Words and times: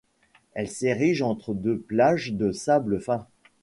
Elle 0.53 0.67
s'érige 0.67 1.21
entre 1.21 1.53
deux 1.53 1.77
plages 1.77 2.33
de 2.33 2.51
sable 2.51 2.99
fin. 2.99 3.27